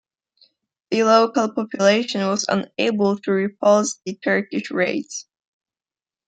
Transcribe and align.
The 0.89 1.03
local 1.03 1.51
population 1.53 2.21
was 2.27 2.47
unable 2.49 3.19
to 3.19 3.31
repulse 3.31 3.99
the 4.03 4.15
Turkish 4.15 4.71
raids. 4.71 5.27